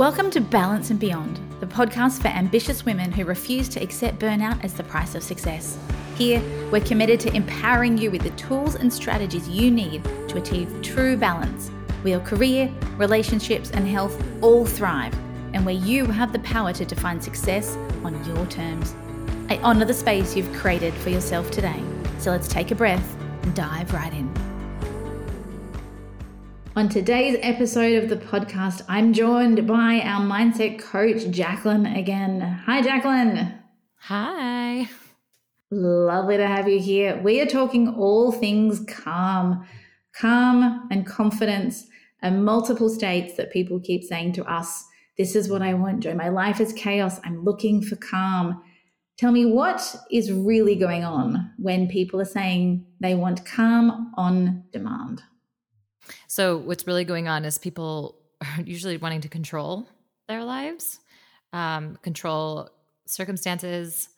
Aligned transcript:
Welcome 0.00 0.30
to 0.30 0.40
Balance 0.40 0.88
and 0.88 0.98
Beyond, 0.98 1.38
the 1.60 1.66
podcast 1.66 2.22
for 2.22 2.28
ambitious 2.28 2.86
women 2.86 3.12
who 3.12 3.26
refuse 3.26 3.68
to 3.68 3.82
accept 3.82 4.18
burnout 4.18 4.64
as 4.64 4.72
the 4.72 4.82
price 4.82 5.14
of 5.14 5.22
success. 5.22 5.76
Here, 6.16 6.40
we're 6.72 6.80
committed 6.80 7.20
to 7.20 7.36
empowering 7.36 7.98
you 7.98 8.10
with 8.10 8.22
the 8.22 8.30
tools 8.30 8.76
and 8.76 8.90
strategies 8.90 9.46
you 9.46 9.70
need 9.70 10.02
to 10.28 10.38
achieve 10.38 10.80
true 10.80 11.18
balance, 11.18 11.68
where 12.00 12.12
your 12.12 12.20
career, 12.20 12.72
relationships, 12.96 13.72
and 13.72 13.86
health 13.86 14.18
all 14.40 14.64
thrive, 14.64 15.12
and 15.52 15.66
where 15.66 15.74
you 15.74 16.06
have 16.06 16.32
the 16.32 16.38
power 16.38 16.72
to 16.72 16.86
define 16.86 17.20
success 17.20 17.76
on 18.02 18.24
your 18.24 18.46
terms. 18.46 18.94
I 19.50 19.58
honour 19.58 19.84
the 19.84 19.92
space 19.92 20.34
you've 20.34 20.50
created 20.54 20.94
for 20.94 21.10
yourself 21.10 21.50
today. 21.50 21.82
So 22.20 22.30
let's 22.30 22.48
take 22.48 22.70
a 22.70 22.74
breath 22.74 23.18
and 23.42 23.54
dive 23.54 23.92
right 23.92 24.14
in. 24.14 24.39
On 26.76 26.88
today's 26.88 27.36
episode 27.42 28.00
of 28.00 28.08
the 28.08 28.16
podcast, 28.16 28.82
I'm 28.88 29.12
joined 29.12 29.66
by 29.66 30.00
our 30.04 30.20
mindset 30.20 30.78
coach, 30.78 31.16
Jaclyn, 31.24 31.98
again. 31.98 32.40
Hi, 32.40 32.80
Jaclyn. 32.80 33.58
Hi. 33.96 34.88
Lovely 35.72 36.36
to 36.36 36.46
have 36.46 36.68
you 36.68 36.78
here. 36.78 37.20
We 37.22 37.40
are 37.40 37.46
talking 37.46 37.88
all 37.88 38.30
things 38.30 38.84
calm, 38.86 39.66
calm 40.14 40.86
and 40.92 41.04
confidence, 41.04 41.86
and 42.22 42.44
multiple 42.44 42.88
states 42.88 43.34
that 43.36 43.52
people 43.52 43.80
keep 43.80 44.04
saying 44.04 44.34
to 44.34 44.44
us, 44.44 44.84
This 45.18 45.34
is 45.34 45.48
what 45.48 45.62
I 45.62 45.74
want, 45.74 46.00
Jo. 46.04 46.14
My 46.14 46.28
life 46.28 46.60
is 46.60 46.72
chaos. 46.72 47.18
I'm 47.24 47.44
looking 47.44 47.82
for 47.82 47.96
calm. 47.96 48.62
Tell 49.18 49.32
me 49.32 49.44
what 49.44 49.96
is 50.12 50.30
really 50.32 50.76
going 50.76 51.02
on 51.02 51.50
when 51.58 51.88
people 51.88 52.20
are 52.20 52.24
saying 52.24 52.86
they 53.00 53.16
want 53.16 53.44
calm 53.44 54.12
on 54.16 54.62
demand? 54.72 55.22
So, 56.26 56.56
what's 56.56 56.86
really 56.86 57.04
going 57.04 57.28
on 57.28 57.44
is 57.44 57.58
people 57.58 58.16
are 58.40 58.62
usually 58.62 58.96
wanting 58.96 59.20
to 59.22 59.28
control 59.28 59.88
their 60.28 60.44
lives, 60.44 61.00
um, 61.52 61.98
control 62.02 62.70
circumstances, 63.06 64.08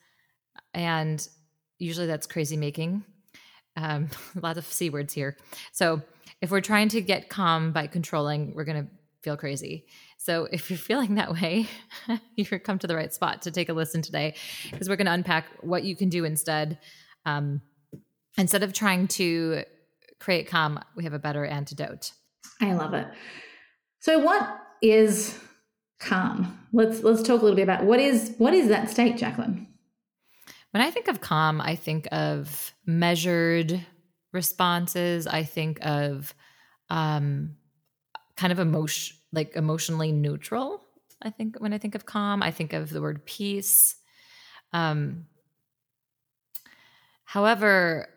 and 0.75 1.27
usually 1.79 2.07
that's 2.07 2.27
crazy 2.27 2.57
making. 2.57 3.05
Um, 3.77 4.09
a 4.37 4.41
lot 4.41 4.59
of 4.59 4.67
C 4.67 4.91
words 4.91 5.12
here. 5.12 5.37
So, 5.73 6.03
if 6.41 6.51
we're 6.51 6.61
trying 6.61 6.89
to 6.91 7.01
get 7.01 7.29
calm 7.29 7.73
by 7.73 7.87
controlling, 7.87 8.55
we're 8.55 8.64
going 8.64 8.85
to 8.85 8.91
feel 9.23 9.37
crazy. 9.37 9.87
So, 10.19 10.48
if 10.53 10.70
you're 10.70 10.79
feeling 10.79 11.17
that 11.17 11.33
way, 11.33 11.67
you've 12.37 12.51
come 12.62 12.79
to 12.79 12.87
the 12.87 12.97
right 12.97 13.12
spot 13.12 13.42
to 13.42 13.51
take 13.51 13.69
a 13.69 13.73
listen 13.73 14.03
today 14.03 14.35
because 14.70 14.89
we're 14.89 14.97
going 14.97 15.07
to 15.07 15.12
unpack 15.12 15.47
what 15.61 15.85
you 15.85 15.97
can 15.97 16.09
do 16.09 16.25
instead. 16.25 16.79
Um, 17.25 17.62
instead 18.39 18.62
of 18.62 18.73
trying 18.73 19.09
to 19.09 19.64
create 20.23 20.47
calm, 20.47 20.78
we 20.95 21.05
have 21.05 21.12
a 21.12 21.19
better 21.19 21.45
antidote. 21.45 22.12
I 22.61 22.75
love 22.75 22.95
it. 22.95 23.06
So 23.98 24.19
what 24.20 24.61
is 24.81 25.39
calm? 25.98 26.59
Let's 26.73 27.03
let's 27.03 27.23
talk 27.23 27.41
a 27.41 27.45
little 27.45 27.56
bit 27.56 27.64
about 27.64 27.84
what 27.84 27.98
is 27.98 28.34
what 28.39 28.55
is 28.55 28.69
that 28.69 28.89
state, 28.89 29.17
Jaclyn? 29.17 29.67
When 30.70 30.83
I 30.83 30.91
think 30.91 31.09
of 31.09 31.20
calm, 31.20 31.61
I 31.61 31.77
think 31.77 32.09
of 32.12 32.73
measured 32.87 33.84
responses. 34.33 35.27
I 35.27 35.42
think 35.42 35.79
of 35.84 36.34
um, 36.89 37.57
kind 38.36 38.53
of 38.53 38.59
emotion, 38.59 39.17
like 39.33 39.55
emotionally 39.55 40.12
neutral. 40.12 40.83
I 41.20 41.31
think 41.31 41.57
when 41.59 41.73
I 41.73 41.79
think 41.79 41.95
of 41.95 42.07
calm, 42.07 42.42
I 42.42 42.51
think 42.51 42.73
of 42.73 42.91
the 42.91 43.03
word 43.03 43.27
peace. 43.27 43.97
Um, 44.73 45.27
however, 47.25 48.09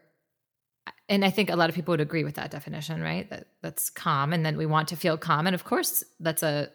and 1.08 1.24
I 1.24 1.30
think 1.30 1.50
a 1.50 1.56
lot 1.56 1.70
of 1.70 1.76
people 1.76 1.92
would 1.94 2.02
agree 2.02 2.24
with 2.24 2.36
that 2.36 2.52
definition, 2.52 3.02
right? 3.02 3.30
That 3.30 3.48
that's 3.62 3.90
calm, 3.90 4.34
and 4.34 4.46
then 4.46 4.58
we 4.58 4.66
want 4.66 4.88
to 4.90 4.96
feel 4.96 5.18
calm, 5.18 5.48
and 5.48 5.54
of 5.54 5.64
course, 5.64 6.04
that's 6.20 6.44
a 6.44 6.70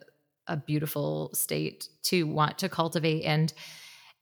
a 0.46 0.56
beautiful 0.56 1.30
state 1.34 1.88
to 2.02 2.24
want 2.24 2.58
to 2.58 2.68
cultivate, 2.68 3.24
and 3.24 3.52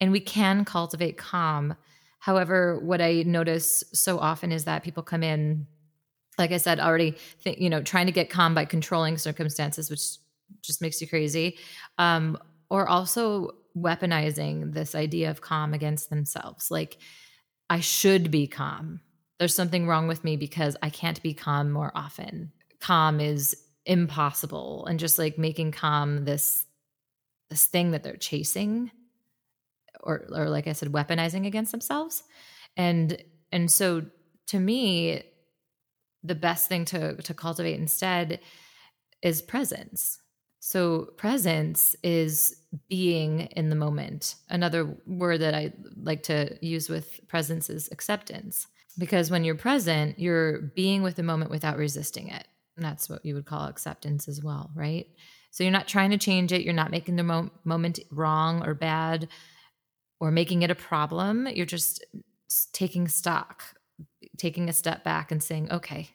and 0.01 0.13
we 0.13 0.21
can 0.21 0.65
cultivate 0.65 1.19
calm. 1.19 1.75
However, 2.21 2.79
what 2.81 3.01
I 3.01 3.23
notice 3.27 3.85
so 3.93 4.19
often 4.19 4.51
is 4.53 4.65
that 4.65 4.83
people 4.83 5.03
come 5.03 5.23
in, 5.23 5.67
like 6.37 6.53
I 6.53 6.57
said 6.57 6.81
already, 6.81 7.13
think, 7.43 7.59
you 7.59 7.71
know, 7.71 7.83
trying 7.83 8.07
to 8.07 8.13
get 8.13 8.31
calm 8.31 8.55
by 8.55 8.65
controlling 8.65 9.19
circumstances, 9.19 9.89
which 9.89 10.03
just 10.63 10.83
makes 10.83 11.01
you 11.01 11.09
crazy, 11.09 11.59
um, 11.99 12.39
or 12.71 12.89
also 12.89 13.53
weaponizing 13.77 14.73
this 14.73 14.95
idea 14.95 15.31
of 15.31 15.41
calm 15.41 15.75
against 15.75 16.11
themselves, 16.11 16.71
like 16.71 16.99
I 17.71 17.81
should 17.81 18.31
be 18.31 18.47
calm 18.47 19.01
there's 19.39 19.55
something 19.55 19.87
wrong 19.87 20.09
with 20.09 20.25
me 20.25 20.37
because 20.37 20.77
I 20.83 20.91
can't 20.91 21.23
be 21.23 21.35
calm 21.35 21.71
more 21.71 21.93
often. 21.95 22.53
Calm 22.81 23.21
is 23.21 23.57
impossible 23.87 24.85
and 24.87 24.99
just 24.99 25.19
like 25.19 25.39
making 25.39 25.73
calm 25.73 26.25
this 26.25 26.67
this 27.49 27.65
thing 27.65 27.93
that 27.93 28.03
they're 28.03 28.17
chasing 28.17 28.91
or 30.03 30.27
or 30.31 30.49
like 30.51 30.67
I 30.67 30.73
said 30.73 30.93
weaponizing 30.93 31.47
against 31.47 31.73
themselves. 31.73 32.23
And 32.77 33.23
and 33.51 33.71
so 33.71 34.07
to 34.49 34.61
me 34.61 35.23
the 36.23 36.35
best 36.35 36.69
thing 36.69 36.85
to 36.87 37.17
to 37.17 37.35
cultivate 37.35 37.79
instead 37.79 38.41
is 39.23 39.41
presence. 39.41 40.21
So 40.61 41.07
presence 41.17 41.97
is 42.03 42.58
being 42.89 43.41
in 43.41 43.71
the 43.71 43.77
moment. 43.77 44.35
Another 44.49 44.97
word 45.07 45.41
that 45.41 45.55
I 45.55 45.73
like 45.97 46.25
to 46.25 46.57
use 46.61 46.89
with 46.89 47.21
presence 47.29 47.71
is 47.71 47.89
acceptance 47.91 48.67
because 48.99 49.31
when 49.31 49.45
you're 49.45 49.55
present, 49.55 50.19
you're 50.19 50.61
being 50.61 51.03
with 51.03 51.17
the 51.17 51.23
moment 51.23 51.51
without 51.51 51.79
resisting 51.79 52.29
it. 52.29 52.47
And 52.77 52.85
that's 52.85 53.09
what 53.09 53.25
you 53.25 53.35
would 53.35 53.47
call 53.47 53.67
acceptance 53.67 54.29
as 54.29 54.43
well, 54.43 54.71
right? 54.75 55.07
So 55.51 55.65
you're 55.65 55.73
not 55.73 55.89
trying 55.89 56.11
to 56.11 56.19
change 56.19 56.53
it. 56.53 56.63
You're 56.63 56.75
not 56.75 56.91
making 56.91 57.17
the 57.17 57.23
mo- 57.23 57.51
moment 57.65 57.99
wrong 58.11 58.65
or 58.65 58.75
bad 58.75 59.29
or 60.21 60.31
making 60.31 60.63
it 60.63 60.71
a 60.71 60.75
problem. 60.75 61.47
You're 61.47 61.67
just 61.67 62.05
taking 62.73 63.09
stock, 63.09 63.63
taking 64.37 64.69
a 64.69 64.73
step 64.73 65.05
back 65.05 65.33
and 65.33 65.43
saying, 65.43 65.71
okay, 65.73 66.11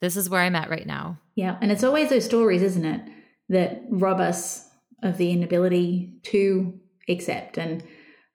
this 0.00 0.16
is 0.16 0.28
where 0.28 0.42
I'm 0.42 0.56
at 0.56 0.70
right 0.70 0.86
now. 0.86 1.18
Yeah. 1.34 1.56
And 1.60 1.72
it's 1.72 1.84
always 1.84 2.10
those 2.10 2.24
stories, 2.24 2.62
isn't 2.62 2.84
it, 2.84 3.00
that 3.48 3.82
rob 3.88 4.20
us 4.20 4.68
of 5.02 5.18
the 5.18 5.32
inability 5.32 6.14
to 6.24 6.78
accept. 7.08 7.58
And 7.58 7.82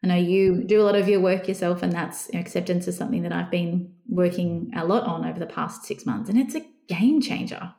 I 0.03 0.07
know 0.07 0.15
you 0.15 0.63
do 0.63 0.81
a 0.81 0.83
lot 0.83 0.95
of 0.95 1.09
your 1.09 1.19
work 1.19 1.47
yourself, 1.47 1.83
and 1.83 1.91
that's 1.91 2.29
acceptance 2.33 2.87
is 2.87 2.97
something 2.97 3.23
that 3.23 3.33
I've 3.33 3.51
been 3.51 3.93
working 4.07 4.71
a 4.75 4.85
lot 4.85 5.03
on 5.03 5.25
over 5.25 5.39
the 5.39 5.45
past 5.45 5.85
six 5.85 6.05
months, 6.05 6.29
and 6.29 6.37
it's 6.39 6.55
a 6.55 6.65
game 6.87 7.21
changer. 7.21 7.73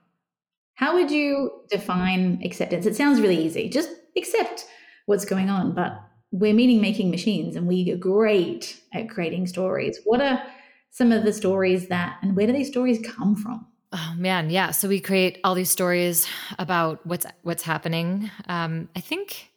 How 0.75 0.95
would 0.95 1.11
you 1.11 1.51
define 1.71 2.41
acceptance? 2.45 2.87
It 2.87 2.95
sounds 2.95 3.21
really 3.21 3.45
easy. 3.45 3.69
Just 3.69 3.91
accept 4.17 4.65
what's 5.07 5.25
going 5.25 5.51
on, 5.51 5.75
but 5.75 6.01
we're 6.31 6.55
meaning 6.55 6.81
making 6.81 7.11
machines 7.11 7.57
and 7.57 7.67
we 7.67 7.91
are 7.91 7.97
great 7.97 8.81
at 8.93 9.09
creating 9.09 9.47
stories. 9.47 9.99
What 10.05 10.21
are 10.21 10.43
some 10.91 11.11
of 11.11 11.25
the 11.25 11.33
stories 11.33 11.89
that, 11.89 12.19
and 12.23 12.37
where 12.37 12.47
do 12.47 12.53
these 12.53 12.69
stories 12.69 13.01
come 13.05 13.35
from? 13.35 13.67
Oh 13.93 14.15
man, 14.17 14.51
yeah. 14.51 14.71
So 14.73 14.89
we 14.89 15.01
create 15.01 15.39
all 15.45 15.55
these 15.55 15.71
stories 15.71 16.27
about 16.59 17.05
what's 17.07 17.25
what's 17.43 17.63
happening. 17.63 18.31
Um, 18.47 18.89
I 18.95 19.01
think 19.01 19.51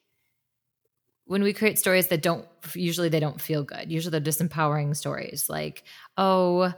when 1.26 1.44
we 1.44 1.54
create 1.54 1.80
stories 1.80 2.08
that 2.08 2.22
don't 2.22 2.46
usually 2.76 3.10
they 3.10 3.20
don't 3.20 3.40
feel 3.40 3.64
good 3.64 3.92
usually 3.92 4.12
they're 4.12 4.34
disempowering 4.34 4.96
stories 4.96 5.50
like 5.50 5.84
oh 6.18 6.74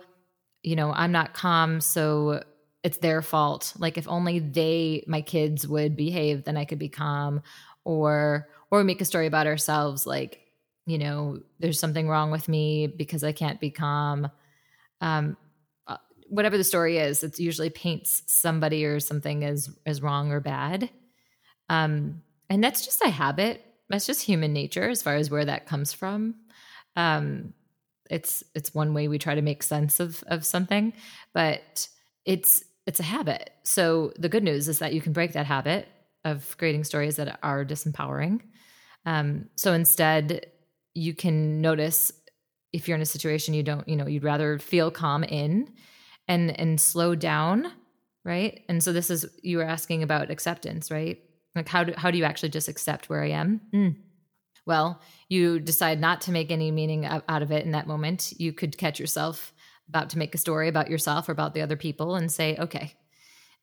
you 0.62 0.76
know 0.76 0.92
i'm 0.94 1.12
not 1.12 1.34
calm 1.34 1.82
so 1.82 2.44
it's 2.84 2.98
their 2.98 3.22
fault 3.22 3.74
like 3.80 3.98
if 3.98 4.08
only 4.08 4.40
they 4.40 5.04
my 5.08 5.22
kids 5.22 5.68
would 5.68 5.96
behave 5.96 6.44
then 6.44 6.58
i 6.58 6.66
could 6.66 6.80
be 6.80 6.90
calm 6.90 7.42
or 7.84 8.48
or 8.72 8.84
make 8.84 9.02
a 9.02 9.06
story 9.06 9.28
about 9.28 9.48
ourselves 9.48 10.06
like 10.06 10.40
you 10.86 10.98
know 10.98 11.40
there's 11.60 11.80
something 11.80 12.08
wrong 12.08 12.30
with 12.32 12.48
me 12.48 12.88
because 12.88 13.24
i 13.24 13.32
can't 13.32 13.60
be 13.60 13.72
calm 13.72 14.30
um 15.02 15.36
whatever 16.30 16.58
the 16.58 16.64
story 16.64 16.98
is 16.98 17.24
it 17.24 17.40
usually 17.40 17.70
paints 17.70 18.24
somebody 18.28 18.86
or 18.86 19.00
something 19.00 19.44
as 19.44 19.70
as 19.86 20.02
wrong 20.02 20.32
or 20.32 20.40
bad 20.40 20.90
um 21.70 22.22
and 22.50 22.64
that's 22.64 22.86
just 22.86 23.02
a 23.02 23.10
habit 23.10 23.64
that's 23.90 24.06
just 24.06 24.22
human 24.22 24.54
nature 24.54 24.90
as 24.90 25.04
far 25.04 25.16
as 25.16 25.30
where 25.30 25.46
that 25.46 25.68
comes 25.68 25.94
from. 25.94 26.36
Um, 26.96 27.54
it's 28.10 28.44
it's 28.56 28.74
one 28.74 28.94
way 28.94 29.08
we 29.08 29.18
try 29.18 29.36
to 29.36 29.42
make 29.42 29.64
sense 29.64 30.00
of 30.00 30.24
of 30.28 30.46
something, 30.46 30.94
but 31.34 31.88
it's 32.26 32.64
it's 32.86 33.00
a 33.00 33.04
habit. 33.04 33.52
So 33.64 34.12
the 34.18 34.30
good 34.30 34.44
news 34.44 34.68
is 34.68 34.80
that 34.80 34.94
you 34.94 35.02
can 35.02 35.14
break 35.14 35.34
that 35.34 35.46
habit 35.46 35.88
of 36.26 36.58
creating 36.58 36.84
stories 36.84 37.16
that 37.18 37.40
are 37.44 37.64
disempowering. 37.64 38.42
Um, 39.06 39.50
so 39.56 39.74
instead, 39.74 40.48
you 40.94 41.14
can 41.14 41.62
notice 41.62 42.12
if 42.72 42.88
you're 42.88 42.96
in 42.96 43.02
a 43.02 43.06
situation 43.06 43.54
you 43.54 43.64
don't, 43.64 43.88
you 43.88 43.96
know, 43.96 44.08
you'd 44.08 44.24
rather 44.24 44.58
feel 44.58 44.90
calm 44.90 45.24
in 45.24 45.72
and 46.28 46.58
and 46.60 46.80
slow 46.80 47.16
down, 47.16 47.72
right? 48.24 48.62
And 48.70 48.84
so 48.84 48.94
this 48.94 49.10
is 49.10 49.26
you 49.42 49.58
were 49.58 49.64
asking 49.64 50.04
about 50.04 50.32
acceptance, 50.32 50.92
right? 50.92 51.20
Like 51.56 51.68
how 51.68 51.84
do 51.84 51.94
how 51.96 52.12
do 52.12 52.18
you 52.18 52.24
actually 52.24 52.50
just 52.50 52.68
accept 52.68 53.10
where 53.10 53.24
I 53.24 53.30
am? 53.30 53.62
Mm. 53.74 53.96
Well, 54.66 55.02
you 55.28 55.60
decide 55.60 56.00
not 56.00 56.22
to 56.22 56.32
make 56.32 56.50
any 56.50 56.72
meaning 56.72 57.06
out 57.06 57.42
of 57.42 57.52
it 57.52 57.66
in 57.66 57.72
that 57.72 57.88
moment. 57.88 58.34
You 58.38 58.54
could 58.54 58.78
catch 58.78 59.00
yourself 59.00 59.54
about 59.90 60.10
to 60.12 60.18
make 60.18 60.34
a 60.34 60.38
story 60.38 60.70
about 60.70 60.90
yourself 60.90 61.28
or 61.28 61.34
about 61.34 61.54
the 61.54 61.62
other 61.62 61.76
people 61.76 62.16
and 62.16 62.32
say, 62.32 62.56
okay, 62.58 62.94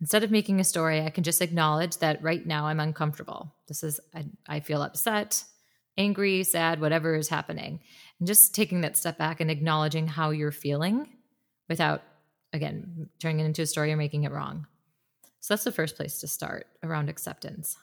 Instead 0.00 0.24
of 0.24 0.30
making 0.30 0.60
a 0.60 0.64
story, 0.64 1.02
I 1.02 1.10
can 1.10 1.24
just 1.24 1.42
acknowledge 1.42 1.98
that 1.98 2.22
right 2.22 2.44
now 2.44 2.66
I'm 2.66 2.80
uncomfortable. 2.80 3.54
This 3.68 3.82
is, 3.82 4.00
I, 4.14 4.24
I 4.48 4.60
feel 4.60 4.82
upset, 4.82 5.44
angry, 5.98 6.42
sad, 6.42 6.80
whatever 6.80 7.14
is 7.14 7.28
happening. 7.28 7.80
And 8.18 8.26
just 8.26 8.54
taking 8.54 8.80
that 8.80 8.96
step 8.96 9.18
back 9.18 9.40
and 9.40 9.50
acknowledging 9.50 10.06
how 10.06 10.30
you're 10.30 10.52
feeling 10.52 11.06
without, 11.68 12.02
again, 12.52 13.08
turning 13.18 13.40
it 13.40 13.46
into 13.46 13.62
a 13.62 13.66
story 13.66 13.92
or 13.92 13.96
making 13.96 14.24
it 14.24 14.32
wrong. 14.32 14.66
So 15.40 15.54
that's 15.54 15.64
the 15.64 15.72
first 15.72 15.96
place 15.96 16.20
to 16.20 16.28
start 16.28 16.66
around 16.82 17.08
acceptance. 17.08 17.76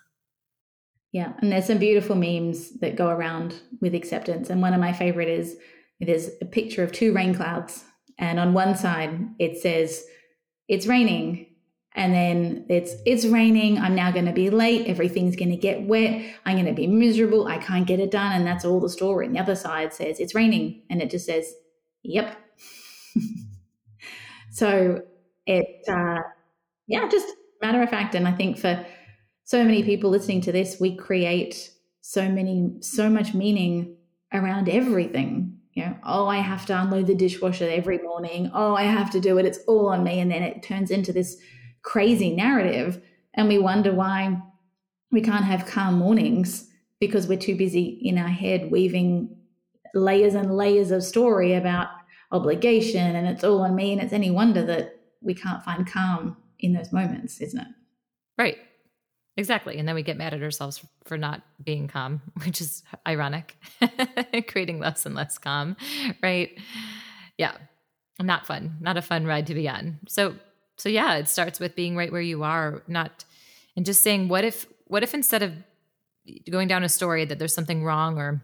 Yeah, 1.12 1.34
and 1.40 1.52
there's 1.52 1.66
some 1.66 1.78
beautiful 1.78 2.16
memes 2.16 2.80
that 2.80 2.96
go 2.96 3.08
around 3.08 3.56
with 3.82 3.96
acceptance. 3.96 4.50
And 4.50 4.62
one 4.62 4.74
of 4.74 4.80
my 4.80 4.94
favorite 4.94 5.30
is 5.30 5.58
there's 6.00 6.30
a 6.42 6.46
picture 6.46 6.84
of 6.84 6.92
two 6.92 7.14
rain 7.14 7.34
clouds. 7.34 7.84
And 8.20 8.40
on 8.40 8.54
one 8.54 8.76
side, 8.76 9.18
it 9.40 9.58
says, 9.58 10.06
It's 10.68 10.86
raining 10.86 11.48
and 11.98 12.14
then 12.14 12.66
it's 12.70 12.94
it's 13.06 13.26
raining 13.26 13.78
i'm 13.80 13.96
now 13.96 14.12
going 14.12 14.26
to 14.26 14.32
be 14.32 14.50
late 14.50 14.88
everything's 14.88 15.36
going 15.36 15.50
to 15.50 15.58
get 15.58 15.82
wet 15.82 16.24
i'm 16.46 16.56
going 16.56 16.66
to 16.66 16.72
be 16.72 16.88
miserable 16.88 17.48
i 17.48 17.58
can't 17.58 17.88
get 17.88 18.00
it 18.00 18.12
done 18.12 18.34
and 18.34 18.48
that's 18.48 18.64
all 18.64 18.80
the 18.80 18.90
story 18.90 19.26
and 19.26 19.36
the 19.36 19.40
other 19.40 19.56
side 19.56 19.92
says 19.94 20.20
it's 20.20 20.36
raining 20.36 20.82
and 20.90 21.02
it 21.02 21.10
just 21.10 21.26
says 21.26 21.54
yep 22.04 22.38
so 24.52 25.02
it 25.46 25.84
uh, 25.88 26.22
yeah 26.88 27.08
just 27.10 27.28
matter 27.62 27.82
of 27.82 27.90
fact 27.90 28.16
and 28.16 28.28
i 28.28 28.32
think 28.32 28.58
for 28.58 28.86
so 29.44 29.64
many 29.64 29.84
people 29.84 30.10
listening 30.10 30.42
to 30.42 30.52
this 30.52 30.80
we 30.80 30.96
create 30.96 31.72
so 32.08 32.30
many 32.30 32.72
so 32.80 33.10
much 33.10 33.34
meaning 33.34 33.98
around 34.34 34.70
everything. 34.70 35.54
You 35.74 35.86
know 35.86 35.98
oh 36.04 36.26
i 36.26 36.38
have 36.38 36.66
to 36.68 36.82
unload 36.82 37.08
the 37.08 37.14
dishwasher 37.14 37.68
every 37.70 38.00
morning. 38.00 38.50
Oh 38.54 38.76
i 38.76 38.84
have 38.84 39.12
to 39.12 39.20
do 39.20 39.38
it. 39.38 39.46
It's 39.46 39.60
all 39.68 39.90
on 39.90 40.06
me. 40.06 40.22
And 40.22 40.32
then 40.32 40.42
it 40.42 40.64
turns 40.64 40.90
into 40.90 41.12
this 41.12 41.38
crazy 41.84 42.34
narrative. 42.34 43.02
And 43.34 43.48
we 43.48 43.60
wonder 43.60 43.94
why 43.94 44.42
we 45.12 45.22
can't 45.22 45.44
have 45.46 45.66
calm 45.66 46.00
mornings 46.00 46.70
because 47.00 47.28
we're 47.28 47.38
too 47.38 47.56
busy 47.56 48.00
in 48.02 48.18
our 48.18 48.30
head 48.30 48.72
weaving 48.72 49.36
layers 49.94 50.34
and 50.34 50.56
layers 50.56 50.92
of 50.92 51.04
story 51.04 51.54
about 51.54 51.90
obligation 52.32 53.16
and 53.16 53.28
it's 53.28 53.44
all 53.44 53.62
on 53.62 53.76
me 53.76 53.94
and 53.94 54.02
it's 54.02 54.14
any 54.14 54.30
wonder 54.30 54.66
that 54.66 55.00
we 55.22 55.34
can't 55.34 55.64
find 55.64 55.88
calm 55.88 56.38
in 56.60 56.74
those 56.74 56.92
moments 56.92 57.40
isn't 57.42 57.60
it? 57.60 57.68
Right. 58.38 58.58
Exactly 59.38 59.78
and 59.78 59.88
then 59.88 59.96
we 59.96 60.04
get 60.04 60.18
mad 60.18 60.34
at 60.34 60.44
ourselves 60.44 60.84
for 61.06 61.18
not 61.18 61.42
being 61.64 61.88
calm 61.88 62.22
which 62.46 62.62
is 62.62 62.84
ironic 63.08 63.56
creating 64.48 64.80
less 64.80 65.06
and 65.06 65.16
less 65.16 65.38
calm 65.38 65.76
right? 66.22 66.58
Yeah 67.38 67.54
not 68.20 68.48
fun 68.48 68.78
not 68.82 68.98
a 68.98 69.02
fun 69.02 69.26
ride 69.26 69.48
to 69.48 69.54
be 69.54 69.70
on. 69.70 70.00
So 70.08 70.36
so 70.78 70.90
yeah, 70.90 71.16
it 71.16 71.28
starts 71.28 71.60
with 71.60 71.76
being 71.76 71.96
right 71.96 72.12
where 72.12 72.22
you 72.22 72.44
are, 72.44 72.84
not 72.88 73.26
and 73.76 73.86
just 73.86 74.04
saying 74.04 74.28
what 74.28 74.44
if 74.44 74.68
what 74.86 75.04
if 75.04 75.14
instead 75.14 75.44
of 75.44 75.54
going 76.50 76.68
down 76.68 76.84
a 76.84 76.90
story 76.90 77.26
that 77.26 77.40
there's 77.40 77.54
something 77.54 77.84
wrong 77.84 78.18
or 78.18 78.42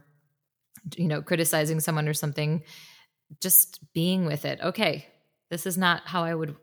you 0.98 1.08
know 1.08 1.22
criticizing 1.22 1.80
someone 1.80 2.08
or 2.08 2.14
something 2.14 2.64
just 3.40 3.80
being 3.94 4.26
with 4.26 4.46
it 4.46 4.60
okay 4.62 5.08
this 5.50 5.66
is 5.66 5.78
not 5.78 6.02
how 6.06 6.24
i 6.24 6.34
would 6.34 6.56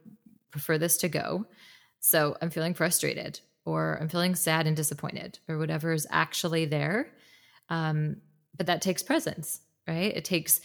prefer 0.50 0.78
this 0.78 0.96
to 0.96 1.08
go 1.08 1.46
so 2.00 2.36
i'm 2.40 2.50
feeling 2.50 2.74
frustrated 2.74 3.40
or 3.64 3.98
i'm 4.00 4.08
feeling 4.08 4.34
sad 4.34 4.66
and 4.66 4.76
disappointed 4.76 5.38
or 5.48 5.58
whatever 5.58 5.92
is 5.92 6.06
actually 6.10 6.64
there 6.64 7.10
um, 7.68 8.16
but 8.56 8.66
that 8.66 8.82
takes 8.82 9.02
presence 9.02 9.60
right 9.86 10.16
it 10.16 10.24
takes 10.24 10.60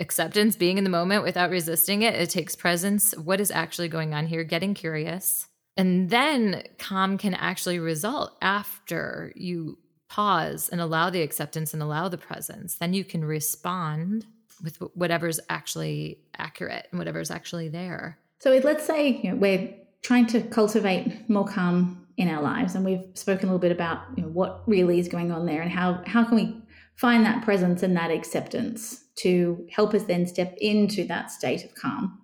acceptance, 0.00 0.56
being 0.56 0.78
in 0.78 0.84
the 0.84 0.90
moment 0.90 1.22
without 1.22 1.50
resisting 1.50 2.02
it. 2.02 2.14
It 2.14 2.30
takes 2.30 2.56
presence. 2.56 3.16
What 3.16 3.40
is 3.40 3.50
actually 3.50 3.88
going 3.88 4.14
on 4.14 4.26
here? 4.26 4.44
Getting 4.44 4.74
curious. 4.74 5.48
And 5.76 6.10
then 6.10 6.64
calm 6.78 7.18
can 7.18 7.34
actually 7.34 7.78
result 7.78 8.36
after 8.42 9.32
you 9.36 9.78
pause 10.08 10.68
and 10.70 10.80
allow 10.80 11.10
the 11.10 11.22
acceptance 11.22 11.72
and 11.72 11.82
allow 11.82 12.08
the 12.08 12.18
presence. 12.18 12.76
Then 12.76 12.94
you 12.94 13.04
can 13.04 13.24
respond 13.24 14.26
with 14.62 14.76
whatever's 14.94 15.40
actually 15.48 16.18
accurate 16.36 16.86
and 16.90 16.98
whatever's 16.98 17.30
actually 17.30 17.68
there. 17.68 18.18
So 18.40 18.50
let's 18.64 18.84
say 18.84 19.20
you 19.22 19.30
know, 19.30 19.36
we're 19.36 19.74
trying 20.02 20.26
to 20.26 20.42
cultivate 20.42 21.28
more 21.28 21.46
calm 21.46 22.06
in 22.16 22.28
our 22.28 22.42
lives, 22.42 22.74
and 22.74 22.84
we've 22.84 23.04
spoken 23.14 23.48
a 23.48 23.52
little 23.52 23.60
bit 23.60 23.72
about 23.72 24.02
you 24.16 24.22
know, 24.22 24.28
what 24.28 24.62
really 24.66 24.98
is 24.98 25.08
going 25.08 25.30
on 25.30 25.46
there 25.46 25.62
and 25.62 25.70
how 25.70 26.02
how 26.06 26.24
can 26.24 26.36
we 26.36 26.62
find 26.96 27.24
that 27.24 27.44
presence 27.44 27.82
and 27.82 27.96
that 27.96 28.10
acceptance 28.10 29.04
to 29.14 29.66
help 29.70 29.94
us 29.94 30.04
then 30.04 30.26
step 30.26 30.56
into 30.60 31.04
that 31.04 31.30
state 31.30 31.64
of 31.64 31.74
calm. 31.74 32.20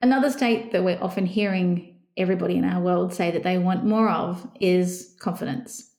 Another 0.00 0.30
state 0.30 0.72
that 0.72 0.84
we're 0.84 1.02
often 1.02 1.26
hearing 1.26 1.98
everybody 2.16 2.56
in 2.56 2.64
our 2.64 2.80
world 2.80 3.12
say 3.12 3.30
that 3.30 3.42
they 3.42 3.58
want 3.58 3.84
more 3.84 4.08
of 4.08 4.46
is 4.60 5.14
confidence. 5.20 5.90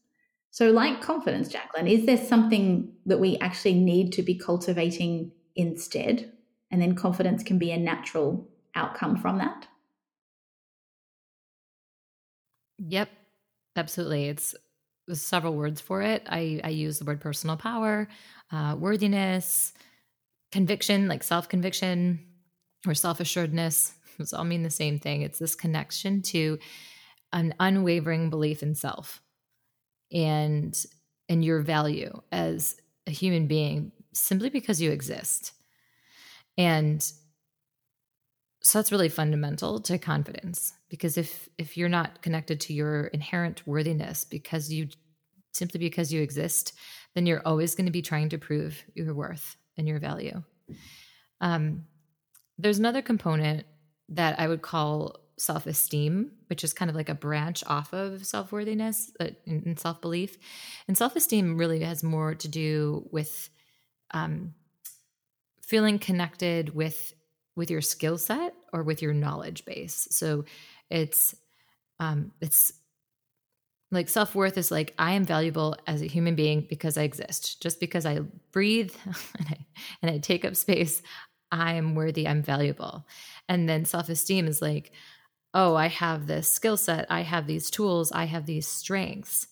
So, 0.52 0.72
like 0.72 1.02
confidence, 1.02 1.54
Jaclyn, 1.54 1.90
is 1.90 2.06
there 2.06 2.18
something 2.18 2.94
that 3.06 3.20
we 3.20 3.38
actually 3.40 3.74
need 3.74 4.14
to 4.14 4.24
be 4.24 4.36
cultivating 4.36 5.32
instead? 5.56 6.32
And 6.72 6.82
then 6.82 6.96
confidence 6.96 7.44
can 7.44 7.58
be 7.58 7.72
a 7.72 7.78
natural 7.78 8.48
outcome 8.76 9.18
from 9.18 9.38
that? 9.38 9.68
Yep, 12.78 13.10
absolutely. 13.76 14.28
It's 14.28 14.56
several 15.14 15.56
words 15.56 15.80
for 15.80 16.02
it. 16.02 16.24
I, 16.28 16.60
I 16.64 16.70
use 16.70 17.00
the 17.00 17.06
word 17.06 17.22
personal 17.22 17.58
power, 17.58 18.08
uh, 18.52 18.76
worthiness, 18.78 19.74
conviction, 20.52 21.08
like 21.08 21.24
self 21.24 21.48
conviction 21.48 22.20
or 22.88 22.94
self 22.94 23.20
assuredness. 23.20 23.94
Those 24.18 24.34
all 24.34 24.44
mean 24.44 24.64
the 24.64 24.70
same 24.70 25.00
thing. 25.00 25.22
It's 25.22 25.40
this 25.40 25.56
connection 25.56 26.22
to 26.24 26.58
an 27.34 27.54
unwavering 27.60 28.30
belief 28.30 28.64
in 28.64 28.76
self 28.76 29.22
and 30.12 30.86
and 31.28 31.44
your 31.44 31.62
value 31.62 32.22
as 32.32 32.78
a 33.08 33.12
human 33.12 33.48
being 33.48 33.92
simply 34.18 34.50
because 34.50 34.82
you 34.82 34.92
exist. 34.92 35.52
And 36.58 37.02
so 38.62 38.80
that's 38.80 38.92
really 38.92 39.10
fundamental 39.10 39.80
to 39.82 39.98
confidence 39.98 40.74
because 40.90 41.18
if 41.18 41.48
if 41.58 41.78
you're 41.78 41.90
not 41.90 42.22
connected 42.22 42.60
to 42.62 42.74
your 42.74 43.08
inherent 43.08 43.62
worthiness 43.68 44.24
because 44.24 44.74
you 44.74 44.88
simply 45.52 45.80
because 45.80 46.12
you 46.12 46.22
exist 46.22 46.74
then 47.14 47.26
you're 47.26 47.42
always 47.46 47.76
going 47.76 47.86
to 47.86 47.92
be 47.92 48.02
trying 48.02 48.30
to 48.30 48.38
prove 48.38 48.84
your 48.94 49.14
worth 49.14 49.56
and 49.78 49.88
your 49.88 50.00
value. 50.00 50.44
Um, 51.42 51.86
there's 52.58 52.78
another 52.78 53.02
component 53.02 53.66
that 54.10 54.40
I 54.40 54.48
would 54.48 54.62
call 54.62 55.20
self 55.38 55.66
esteem, 55.66 56.32
which 56.48 56.64
is 56.64 56.74
kind 56.74 56.90
of 56.90 56.96
like 56.96 57.10
a 57.10 57.16
branch 57.16 57.64
off 57.68 57.94
of 57.94 58.26
self 58.26 58.52
worthiness 58.52 59.12
uh, 59.20 59.30
and 59.46 59.80
self 59.80 60.02
belief. 60.02 60.38
And 60.88 60.98
self 60.98 61.16
esteem 61.16 61.58
really 61.58 61.82
has 61.82 62.04
more 62.04 62.36
to 62.36 62.48
do 62.48 63.08
with 63.12 63.50
um, 64.12 64.54
feeling 65.62 66.00
connected 66.00 66.74
with 66.76 67.14
with 67.56 67.72
your 67.72 67.82
skill 67.82 68.18
set 68.18 68.54
or 68.74 68.84
with 68.84 69.02
your 69.02 69.14
knowledge 69.14 69.66
base. 69.66 70.08
So 70.12 70.46
it's 70.90 71.36
um, 72.00 72.32
it's 72.42 72.74
like 73.92 74.10
self 74.10 74.36
worth 74.36 74.58
is 74.58 74.72
like, 74.72 74.94
I 75.00 75.14
am 75.14 75.24
valuable 75.24 75.76
as 75.88 76.02
a 76.02 76.08
human 76.08 76.36
being 76.36 76.66
because 76.70 76.98
I 76.98 77.04
exist. 77.04 77.62
Just 77.62 77.80
because 77.80 78.06
I 78.06 78.20
breathe 78.52 78.94
and 79.06 79.48
I, 79.48 79.66
and 80.02 80.12
I 80.12 80.18
take 80.20 80.46
up 80.46 80.56
space, 80.56 81.02
I 81.52 81.74
am 81.74 81.96
worthy, 81.96 82.28
I'm 82.28 82.44
valuable. 82.44 83.06
And 83.48 83.70
then 83.70 83.86
self 83.86 84.10
esteem 84.10 84.48
is 84.48 84.62
like, 84.62 84.92
oh, 85.54 85.76
I 85.76 85.88
have 85.88 86.28
this 86.28 86.52
skill 86.52 86.78
set, 86.78 87.06
I 87.10 87.22
have 87.22 87.48
these 87.48 87.70
tools, 87.70 88.12
I 88.12 88.26
have 88.26 88.46
these 88.46 88.68
strengths, 88.68 89.48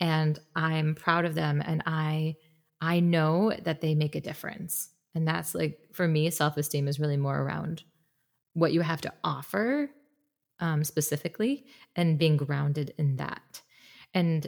and 0.00 0.38
I'm 0.54 0.94
proud 0.94 1.24
of 1.24 1.34
them. 1.34 1.62
And 1.64 1.82
I, 1.86 2.36
I 2.80 3.00
know 3.00 3.52
that 3.62 3.80
they 3.80 3.94
make 3.94 4.14
a 4.14 4.20
difference. 4.20 4.90
And 5.14 5.26
that's 5.26 5.54
like, 5.54 5.78
for 5.92 6.06
me, 6.06 6.30
self 6.30 6.56
esteem 6.56 6.88
is 6.88 7.00
really 7.00 7.16
more 7.16 7.40
around 7.40 7.82
what 8.52 8.72
you 8.72 8.80
have 8.80 9.00
to 9.02 9.12
offer 9.24 9.90
um, 10.60 10.84
specifically 10.84 11.66
and 11.94 12.18
being 12.18 12.36
grounded 12.36 12.94
in 12.98 13.16
that. 13.16 13.62
And 14.14 14.46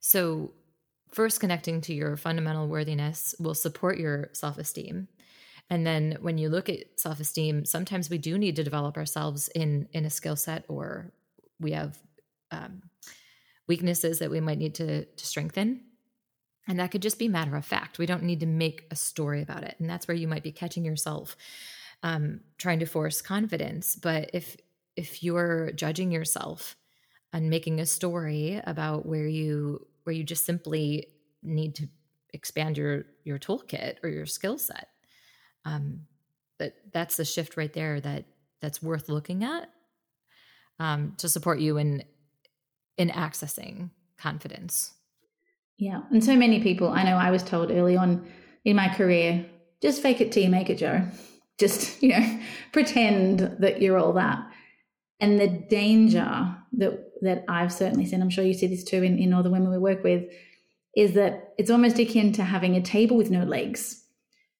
so, 0.00 0.52
first 1.10 1.40
connecting 1.40 1.80
to 1.82 1.94
your 1.94 2.16
fundamental 2.16 2.68
worthiness 2.68 3.34
will 3.38 3.54
support 3.54 3.98
your 3.98 4.30
self 4.32 4.58
esteem. 4.58 5.08
And 5.68 5.86
then 5.86 6.18
when 6.20 6.36
you 6.36 6.48
look 6.48 6.68
at 6.68 6.98
self 6.98 7.20
esteem, 7.20 7.64
sometimes 7.64 8.10
we 8.10 8.18
do 8.18 8.36
need 8.38 8.56
to 8.56 8.64
develop 8.64 8.96
ourselves 8.96 9.48
in 9.48 9.88
in 9.92 10.04
a 10.04 10.10
skill 10.10 10.36
set, 10.36 10.64
or 10.68 11.12
we 11.60 11.72
have 11.72 11.98
um, 12.50 12.82
weaknesses 13.68 14.18
that 14.18 14.30
we 14.30 14.40
might 14.40 14.58
need 14.58 14.74
to 14.76 15.04
to 15.04 15.26
strengthen. 15.26 15.82
And 16.68 16.78
that 16.78 16.90
could 16.90 17.02
just 17.02 17.18
be 17.18 17.28
matter 17.28 17.56
of 17.56 17.64
fact. 17.64 17.98
We 17.98 18.06
don't 18.06 18.22
need 18.22 18.40
to 18.40 18.46
make 18.46 18.86
a 18.90 18.96
story 18.96 19.42
about 19.42 19.64
it. 19.64 19.76
And 19.78 19.88
that's 19.88 20.06
where 20.06 20.16
you 20.16 20.28
might 20.28 20.42
be 20.42 20.52
catching 20.52 20.84
yourself 20.84 21.36
um, 22.02 22.40
trying 22.58 22.78
to 22.80 22.86
force 22.86 23.20
confidence. 23.22 23.96
But 23.96 24.30
if 24.32 24.56
if 24.96 25.22
you're 25.22 25.72
judging 25.72 26.10
yourself 26.10 26.76
and 27.32 27.48
making 27.48 27.80
a 27.80 27.86
story 27.86 28.60
about 28.64 29.06
where 29.06 29.26
you 29.26 29.86
where 30.04 30.14
you 30.14 30.24
just 30.24 30.44
simply 30.44 31.08
need 31.42 31.74
to 31.76 31.88
expand 32.32 32.76
your 32.76 33.04
your 33.24 33.38
toolkit 33.38 33.96
or 34.02 34.08
your 34.08 34.26
skill 34.26 34.56
set 34.56 34.88
um 35.64 36.00
that 36.58 36.74
that's 36.92 37.16
the 37.16 37.24
shift 37.24 37.56
right 37.56 37.72
there 37.72 38.00
that 38.00 38.24
that's 38.60 38.82
worth 38.82 39.08
looking 39.08 39.42
at 39.42 39.70
um, 40.80 41.14
to 41.18 41.28
support 41.28 41.60
you 41.60 41.76
in 41.76 42.02
in 42.96 43.10
accessing 43.10 43.90
confidence. 44.18 44.92
Yeah. 45.80 46.02
And 46.10 46.22
so 46.22 46.36
many 46.36 46.60
people, 46.60 46.90
I 46.90 47.04
know 47.04 47.16
I 47.16 47.30
was 47.30 47.42
told 47.42 47.70
early 47.70 47.96
on 47.96 48.26
in 48.66 48.76
my 48.76 48.88
career, 48.94 49.46
just 49.80 50.02
fake 50.02 50.20
it 50.20 50.30
till 50.30 50.42
you 50.42 50.50
make 50.50 50.68
it, 50.68 50.76
Jo. 50.76 51.08
Just, 51.58 52.02
you 52.02 52.10
know, 52.10 52.40
pretend 52.72 53.40
that 53.58 53.80
you're 53.80 53.98
all 53.98 54.12
that. 54.12 54.46
And 55.18 55.40
the 55.40 55.48
danger 55.48 56.54
that 56.74 57.06
that 57.22 57.44
I've 57.48 57.72
certainly 57.72 58.06
seen, 58.06 58.22
I'm 58.22 58.30
sure 58.30 58.44
you 58.44 58.54
see 58.54 58.66
this 58.66 58.84
too 58.84 59.02
in, 59.02 59.18
in 59.18 59.34
all 59.34 59.42
the 59.42 59.50
women 59.50 59.70
we 59.70 59.76
work 59.76 60.02
with, 60.02 60.24
is 60.96 61.12
that 61.14 61.52
it's 61.58 61.70
almost 61.70 61.98
akin 61.98 62.32
to 62.32 62.44
having 62.44 62.76
a 62.76 62.82
table 62.82 63.18
with 63.18 63.30
no 63.30 63.44
legs. 63.44 64.02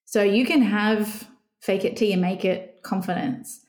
So 0.04 0.22
you 0.22 0.44
can 0.44 0.60
have 0.60 1.26
fake 1.60 1.86
it 1.86 1.96
till 1.96 2.08
you 2.08 2.18
make 2.18 2.44
it 2.44 2.82
confidence. 2.82 3.60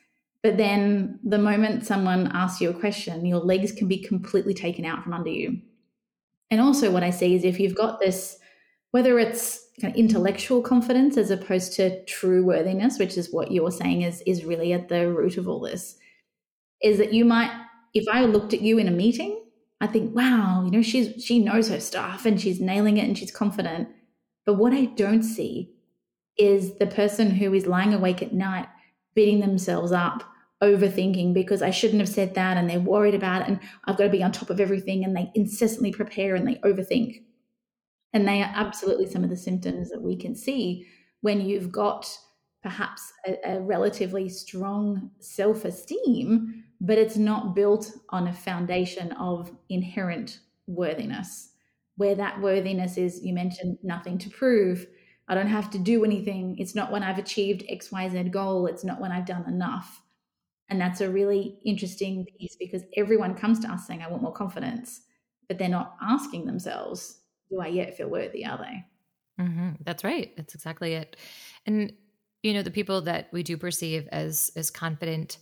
But 0.44 0.58
then 0.58 1.20
the 1.24 1.38
moment 1.38 1.86
someone 1.86 2.32
asks 2.34 2.60
you 2.60 2.70
a 2.70 2.80
question, 2.80 3.26
your 3.26 3.40
legs 3.40 3.72
can 3.72 3.88
be 3.88 4.04
completely 4.04 4.54
taken 4.54 4.84
out 4.84 5.04
from 5.04 5.14
under 5.14 5.30
you. 5.30 5.62
And 6.52 6.60
also, 6.60 6.92
what 6.92 7.04
I 7.04 7.10
see 7.10 7.34
is 7.34 7.44
if 7.44 7.60
you've 7.60 7.76
got 7.76 8.00
this, 8.00 8.38
whether 8.92 9.18
it's 9.18 9.66
kind 9.80 9.94
of 9.94 9.98
intellectual 9.98 10.62
confidence 10.62 11.18
as 11.18 11.32
opposed 11.32 11.74
to 11.74 12.04
true 12.06 12.44
worthiness, 12.44 13.00
which 13.00 13.18
is 13.18 13.32
what 13.32 13.52
you're 13.52 13.72
saying 13.72 14.02
is, 14.02 14.22
is 14.28 14.46
really 14.46 14.74
at 14.74 14.90
the 14.90 15.10
root 15.10 15.38
of 15.38 15.48
all 15.48 15.62
this, 15.62 15.96
is 16.84 16.98
that 16.98 17.14
you 17.14 17.24
might, 17.24 17.52
if 17.94 18.06
I 18.12 18.26
looked 18.26 18.54
at 18.54 18.62
you 18.62 18.78
in 18.78 18.90
a 18.90 18.92
meeting, 18.92 19.42
I 19.80 19.88
think, 19.88 20.14
wow, 20.14 20.64
you 20.66 20.72
know, 20.72 20.84
she's 20.84 21.24
she 21.24 21.40
knows 21.40 21.70
her 21.70 21.80
stuff 21.80 22.26
and 22.26 22.40
she's 22.40 22.60
nailing 22.60 22.98
it 22.98 23.06
and 23.06 23.18
she's 23.18 23.32
confident. 23.32 23.88
But 24.46 24.56
what 24.56 24.74
I 24.74 24.86
don't 24.86 25.24
see 25.24 25.72
is 26.38 26.78
the 26.78 26.88
person 26.88 27.32
who 27.32 27.54
is 27.54 27.66
lying 27.66 27.94
awake 27.94 28.22
at 28.22 28.34
night 28.34 28.68
beating 29.16 29.40
themselves 29.40 29.92
up 29.92 30.24
overthinking 30.62 31.34
because 31.34 31.62
I 31.62 31.72
shouldn't 31.72 32.00
have 32.00 32.10
said 32.10 32.36
that 32.36 32.58
and 32.58 32.70
they're 32.70 32.80
worried 32.80 33.16
about 33.16 33.42
it 33.42 33.48
and 33.48 33.60
I've 33.86 33.98
got 33.98 34.06
to 34.06 34.10
be 34.10 34.24
on 34.24 34.32
top 34.32 34.50
of 34.50 34.60
everything 34.60 35.04
and 35.04 35.16
they 35.16 35.32
incessantly 35.36 35.92
prepare 35.92 36.36
and 36.36 36.48
they 36.48 36.56
overthink. 36.56 37.24
And 38.14 38.28
they 38.28 38.42
are 38.42 38.52
absolutely 38.54 39.10
some 39.10 39.24
of 39.24 39.30
the 39.30 39.38
symptoms 39.38 39.90
that 39.90 40.02
we 40.02 40.16
can 40.16 40.36
see 40.36 40.86
when 41.22 41.42
you've 41.42 41.72
got 41.72 42.16
perhaps 42.62 43.02
a, 43.26 43.38
a 43.46 43.62
relatively 43.62 44.30
strong 44.30 45.12
self 45.20 45.66
esteem, 45.66 46.64
but 46.80 46.98
it's 46.98 47.18
not 47.18 47.56
built 47.56 47.92
on 48.10 48.28
a 48.28 48.34
foundation 48.34 49.12
of 49.14 49.52
inherent 49.70 50.40
worthiness, 50.68 51.52
where 51.98 52.16
that 52.16 52.40
worthiness 52.42 52.98
is, 52.98 53.24
you 53.24 53.34
mentioned, 53.34 53.78
nothing 53.84 54.18
to 54.20 54.30
prove. 54.30 54.86
I 55.28 55.36
don't 55.36 55.48
have 55.48 55.70
to 55.72 55.80
do 55.80 56.04
anything. 56.04 56.58
It's 56.60 56.76
not 56.76 56.92
when 56.92 57.04
I've 57.04 57.18
achieved 57.18 57.64
XYZ 57.72 58.32
goal. 58.32 58.68
It's 58.68 58.84
not 58.84 59.00
when 59.00 59.12
I've 59.12 59.26
done 59.26 59.48
enough. 59.48 60.01
And 60.72 60.80
that's 60.80 61.02
a 61.02 61.10
really 61.10 61.60
interesting 61.66 62.26
piece 62.40 62.56
because 62.56 62.84
everyone 62.96 63.36
comes 63.36 63.60
to 63.60 63.68
us 63.68 63.86
saying, 63.86 64.02
I 64.02 64.10
want 64.10 64.24
more 64.24 64.32
confidence, 64.32 65.02
but 65.50 65.58
they're 65.58 65.68
not 65.68 65.98
asking 66.02 66.46
themselves, 66.46 67.20
do 67.50 67.60
I 67.60 67.68
yet 67.68 67.98
feel 67.98 68.08
worthy? 68.08 68.46
Are 68.46 68.58
they? 68.58 69.44
Mm-hmm. 69.44 69.70
That's 69.84 70.06
right. 70.06 70.32
That's 70.38 70.56
exactly 70.56 70.94
it. 70.94 71.18
And, 71.66 71.92
you 72.42 72.54
know, 72.54 72.62
the 72.64 72.72
people 72.72 73.02
that 73.02 73.28
we 73.34 73.44
do 73.44 73.58
perceive 73.58 74.08
as, 74.14 74.50
as 74.56 74.70
confident, 74.70 75.40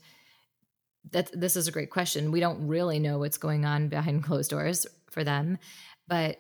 that 1.12 1.30
this 1.40 1.56
is 1.56 1.68
a 1.68 1.72
great 1.72 1.92
question. 1.92 2.32
We 2.32 2.40
don't 2.40 2.68
really 2.68 2.98
know 2.98 3.20
what's 3.20 3.38
going 3.38 3.66
on 3.66 3.88
behind 3.88 4.24
closed 4.26 4.50
doors 4.50 4.88
for 5.12 5.24
them. 5.24 5.60
But 6.08 6.40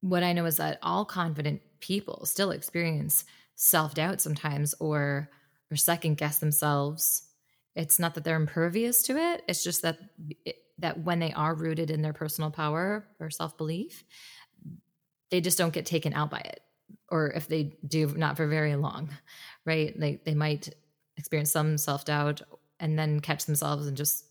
what 0.00 0.22
I 0.22 0.32
know 0.32 0.46
is 0.46 0.56
that 0.56 0.78
all 0.82 1.04
confident 1.04 1.60
people 1.80 2.24
still 2.24 2.50
experience 2.50 3.26
self 3.56 3.92
doubt 3.92 4.22
sometimes 4.22 4.74
or, 4.80 5.28
or 5.70 5.76
second 5.76 6.16
guess 6.16 6.38
themselves 6.38 7.24
it's 7.80 7.98
not 7.98 8.14
that 8.14 8.24
they're 8.24 8.36
impervious 8.36 9.02
to 9.02 9.16
it 9.16 9.42
it's 9.48 9.64
just 9.64 9.82
that 9.82 9.98
that 10.78 11.02
when 11.04 11.18
they 11.18 11.32
are 11.32 11.54
rooted 11.54 11.90
in 11.90 12.02
their 12.02 12.12
personal 12.12 12.50
power 12.50 13.06
or 13.18 13.30
self-belief 13.30 14.04
they 15.30 15.40
just 15.40 15.58
don't 15.58 15.72
get 15.72 15.86
taken 15.86 16.12
out 16.12 16.30
by 16.30 16.40
it 16.40 16.60
or 17.08 17.30
if 17.30 17.48
they 17.48 17.76
do 17.86 18.06
not 18.16 18.36
for 18.36 18.46
very 18.46 18.76
long 18.76 19.10
right? 19.64 19.98
They 19.98 20.20
they 20.24 20.34
might 20.34 20.74
experience 21.16 21.52
some 21.52 21.78
self-doubt 21.78 22.42
and 22.78 22.98
then 22.98 23.20
catch 23.20 23.46
themselves 23.46 23.86
and 23.86 23.96
just 23.96 24.24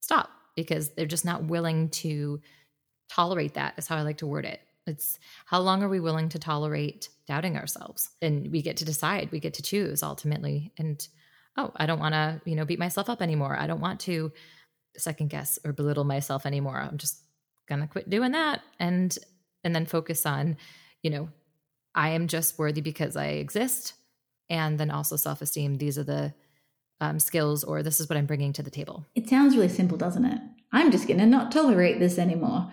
stop 0.00 0.30
because 0.56 0.90
they're 0.90 1.06
just 1.06 1.24
not 1.24 1.44
willing 1.44 1.88
to 1.88 2.40
tolerate 3.08 3.54
that 3.54 3.74
is 3.76 3.86
how 3.86 3.96
i 3.96 4.02
like 4.02 4.18
to 4.18 4.26
word 4.26 4.44
it. 4.44 4.60
It's 4.86 5.18
how 5.46 5.60
long 5.60 5.82
are 5.82 5.88
we 5.88 6.00
willing 6.00 6.28
to 6.30 6.38
tolerate 6.38 7.08
doubting 7.28 7.56
ourselves? 7.56 8.10
And 8.20 8.50
we 8.50 8.62
get 8.62 8.78
to 8.78 8.84
decide 8.84 9.30
we 9.30 9.38
get 9.38 9.54
to 9.54 9.62
choose 9.62 10.02
ultimately. 10.02 10.72
And 10.76 11.06
oh, 11.56 11.72
I 11.76 11.86
don't 11.86 12.00
want 12.00 12.14
to, 12.14 12.40
you 12.44 12.56
know, 12.56 12.64
beat 12.64 12.78
myself 12.78 13.08
up 13.08 13.22
anymore. 13.22 13.56
I 13.58 13.66
don't 13.66 13.80
want 13.80 14.00
to 14.00 14.32
second 14.96 15.30
guess 15.30 15.58
or 15.64 15.72
belittle 15.72 16.04
myself 16.04 16.46
anymore. 16.46 16.78
I'm 16.78 16.98
just 16.98 17.22
going 17.68 17.80
to 17.80 17.86
quit 17.86 18.10
doing 18.10 18.32
that 18.32 18.62
and 18.78 19.16
and 19.64 19.74
then 19.74 19.86
focus 19.86 20.26
on, 20.26 20.56
you 21.02 21.10
know, 21.10 21.28
I 21.94 22.10
am 22.10 22.26
just 22.26 22.58
worthy 22.58 22.80
because 22.80 23.16
I 23.16 23.26
exist 23.26 23.94
and 24.50 24.78
then 24.78 24.90
also 24.90 25.16
self-esteem. 25.16 25.76
These 25.76 25.98
are 25.98 26.04
the 26.04 26.34
um, 27.00 27.20
skills 27.20 27.62
or 27.64 27.82
this 27.82 28.00
is 28.00 28.08
what 28.08 28.16
I'm 28.16 28.26
bringing 28.26 28.52
to 28.54 28.62
the 28.62 28.70
table. 28.70 29.06
It 29.14 29.28
sounds 29.28 29.56
really 29.56 29.68
simple, 29.68 29.96
doesn't 29.96 30.24
it? 30.24 30.40
I'm 30.72 30.90
just 30.90 31.06
going 31.06 31.18
to 31.18 31.26
not 31.26 31.52
tolerate 31.52 32.00
this 32.00 32.18
anymore. 32.18 32.72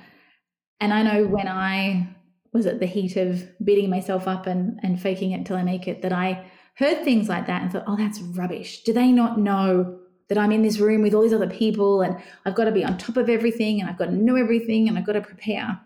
And 0.80 0.94
I 0.94 1.04
know 1.04 1.28
when 1.28 1.48
I 1.48 2.16
was 2.54 2.66
at 2.66 2.80
the 2.80 2.86
heat 2.86 3.18
of 3.18 3.48
beating 3.64 3.90
myself 3.90 4.28
up 4.28 4.48
and, 4.48 4.80
and 4.82 5.00
faking 5.00 5.32
it 5.32 5.46
till 5.46 5.58
I 5.58 5.64
make 5.64 5.88
it 5.88 6.02
that 6.02 6.14
I 6.14 6.50
heard 6.80 7.04
things 7.04 7.28
like 7.28 7.46
that 7.48 7.62
and 7.62 7.72
thought, 7.72 7.84
oh, 7.88 7.98
that's 7.98 8.22
rubbish. 8.22 8.84
Do 8.84 8.94
they 8.94 9.12
not 9.12 9.38
know 9.38 10.00
that 10.30 10.38
I'm 10.38 10.54
in 10.54 10.62
this 10.62 10.80
room 10.80 11.02
with 11.02 11.14
all 11.14 11.24
these 11.24 11.34
other 11.34 11.50
people 11.50 12.02
and 12.02 12.18
I've 12.46 12.56
got 12.56 12.66
to 12.66 12.72
be 12.72 12.86
on 12.86 12.98
top 12.98 13.18
of 13.18 13.30
everything 13.30 13.82
and 13.82 13.90
I've 13.90 13.98
got 13.98 14.06
to 14.06 14.16
know 14.16 14.38
everything 14.38 14.88
and 14.88 14.98
I've 14.98 15.06
got 15.06 15.14
to 15.14 15.22
prepare? 15.22 15.80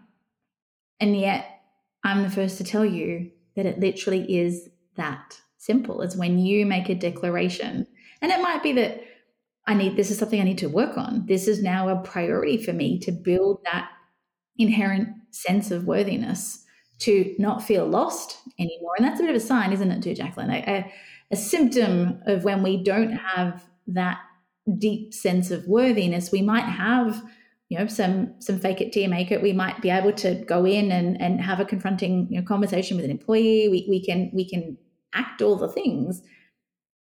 And 1.00 1.20
yet, 1.20 1.62
I'm 2.04 2.22
the 2.22 2.30
first 2.30 2.58
to 2.60 2.64
tell 2.64 2.86
you 2.86 3.32
that 3.56 3.66
it 3.66 3.80
literally 3.80 4.38
is 4.38 4.70
that 4.96 5.40
simple. 5.58 6.02
It's 6.02 6.16
when 6.16 6.38
you 6.38 6.66
make 6.66 6.90
a 6.90 6.96
declaration. 6.96 7.88
And 8.22 8.32
it 8.32 8.42
might 8.42 8.62
be 8.62 8.74
that 8.74 9.02
I 9.66 9.74
need 9.74 9.96
this 9.96 10.12
is 10.12 10.20
something 10.20 10.40
I 10.40 10.44
need 10.44 10.60
to 10.60 10.70
work 10.70 10.98
on. 10.98 11.26
This 11.26 11.48
is 11.48 11.64
now 11.64 11.90
a 11.90 12.02
priority 12.04 12.62
for 12.62 12.74
me 12.74 13.00
to 13.00 13.12
build 13.12 13.62
that 13.64 13.90
inherent 14.58 15.10
sense 15.32 15.72
of 15.72 15.86
worthiness 15.86 16.63
to 17.04 17.36
not 17.38 17.64
feel 17.64 17.86
lost 17.86 18.38
anymore. 18.60 18.94
And 18.98 19.06
that's 19.06 19.20
a 19.20 19.24
bit 19.24 19.30
of 19.30 19.36
a 19.36 19.46
sign, 19.46 19.74
isn't 19.74 19.92
it, 19.92 20.02
too, 20.02 20.14
Jaclyn? 20.14 20.50
A, 20.50 20.70
a, 20.70 20.94
a 21.32 21.36
symptom 21.36 22.22
of 22.26 22.44
when 22.44 22.64
we 22.64 22.82
don't 22.84 23.12
have 23.12 23.64
that 23.88 24.20
deep 24.78 25.14
sense 25.14 25.52
of 25.52 25.68
worthiness. 25.68 26.32
We 26.32 26.42
might 26.42 26.66
have, 26.66 27.22
you 27.70 27.78
know, 27.78 27.88
some 27.88 28.36
some 28.40 28.60
fake 28.60 28.80
it 28.80 28.94
till 28.94 29.04
you 29.04 29.10
make 29.10 29.32
it. 29.32 29.42
We 29.42 29.54
might 29.54 29.82
be 29.82 29.90
able 29.90 30.14
to 30.14 30.36
go 30.46 30.66
in 30.66 30.92
and 30.92 31.20
and 31.22 31.42
have 31.42 31.60
a 31.60 31.66
confronting 31.66 32.28
you 32.30 32.40
know, 32.40 32.48
conversation 32.48 32.96
with 32.96 33.06
an 33.06 33.12
employee. 33.12 33.68
We 33.70 33.86
we 33.90 34.06
can 34.06 34.32
we 34.34 34.48
can 34.48 34.78
act 35.14 35.42
all 35.42 35.58
the 35.58 35.68
things. 35.68 36.22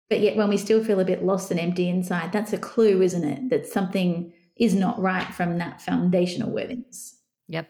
But 0.09 0.19
yet 0.19 0.35
when 0.35 0.49
we 0.49 0.57
still 0.57 0.83
feel 0.83 0.99
a 0.99 1.05
bit 1.05 1.23
lost 1.23 1.49
and 1.49 1.59
empty 1.59 1.89
inside, 1.89 2.31
that's 2.31 2.53
a 2.53 2.57
clue, 2.57 3.01
isn't 3.01 3.23
it? 3.23 3.49
That 3.49 3.65
something 3.65 4.33
is 4.55 4.75
not 4.75 4.99
right 4.99 5.33
from 5.33 5.57
that 5.57 5.81
foundational 5.81 6.51
worthiness. 6.51 7.17
Yep. 7.47 7.67